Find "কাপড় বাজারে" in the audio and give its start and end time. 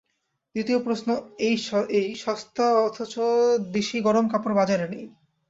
4.27-4.85